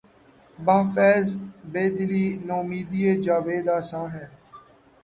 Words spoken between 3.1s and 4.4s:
جاوید آساں ہے